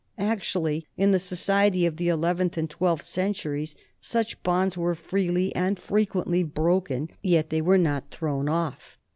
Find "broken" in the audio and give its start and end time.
6.41-7.07